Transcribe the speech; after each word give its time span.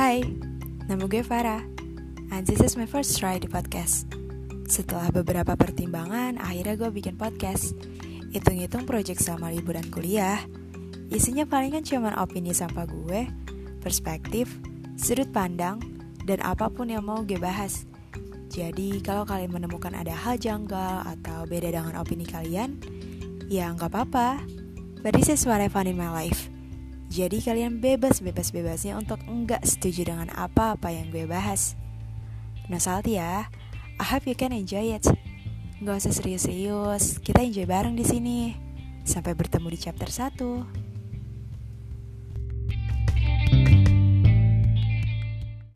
Hai, 0.00 0.24
nama 0.88 1.04
gue 1.04 1.20
Farah 1.20 1.60
And 2.32 2.48
this 2.48 2.64
is 2.64 2.72
my 2.72 2.88
first 2.88 3.20
try 3.20 3.36
di 3.36 3.44
podcast. 3.44 4.08
Setelah 4.64 5.12
beberapa 5.12 5.52
pertimbangan, 5.60 6.40
akhirnya 6.40 6.80
gue 6.80 6.88
bikin 6.88 7.20
podcast. 7.20 7.76
Hitung-hitung 8.32 8.88
project 8.88 9.20
sama 9.20 9.52
liburan 9.52 9.84
kuliah 9.92 10.40
Isinya 11.12 11.44
palingan 11.44 11.84
cuman 11.84 12.16
opini 12.16 12.56
sampah 12.56 12.88
gue, 12.88 13.28
perspektif, 13.84 14.48
sudut 14.96 15.28
pandang, 15.36 15.76
dan 16.24 16.40
apa 16.48 16.72
pun 16.72 16.88
yang 16.88 17.04
mau 17.04 17.20
gue 17.20 17.36
bahas. 17.36 17.84
Jadi 18.48 19.04
kalau 19.04 19.28
kalian 19.28 19.52
menemukan 19.52 19.92
ada 19.92 20.16
hal 20.16 20.40
janggal 20.40 21.04
atau 21.12 21.44
beda 21.44 21.76
dengan 21.76 22.00
opini 22.00 22.24
kalian 22.24 22.80
Ya 23.52 23.68
nggak 23.68 23.92
apa-apa. 23.92 24.40
But 25.04 25.12
this 25.12 25.28
is 25.28 25.44
what 25.44 25.60
I 25.60 25.68
found 25.68 25.92
in 25.92 26.00
my 26.00 26.08
life 26.08 26.48
jadi 27.10 27.42
kalian 27.42 27.82
bebas-bebas-bebasnya 27.82 28.94
untuk 28.94 29.18
enggak 29.26 29.66
setuju 29.66 30.14
dengan 30.14 30.30
apa-apa 30.30 30.94
yang 30.94 31.10
gue 31.10 31.26
bahas. 31.26 31.74
Nah 32.70 32.78
saat 32.78 33.10
ya, 33.10 33.50
I 33.98 34.04
hope 34.06 34.30
you 34.30 34.38
can 34.38 34.54
enjoy 34.54 34.94
it. 34.94 35.02
Gak 35.82 36.06
usah 36.06 36.14
serius-serius, 36.14 37.18
kita 37.18 37.42
enjoy 37.42 37.66
bareng 37.66 37.98
di 37.98 38.06
sini. 38.06 38.40
Sampai 39.02 39.34
bertemu 39.34 39.74
di 39.74 39.78
chapter 39.82 40.06
1. 40.06 40.89